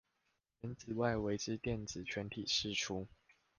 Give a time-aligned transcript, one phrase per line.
[0.61, 3.07] 原子外圍之電子全體釋出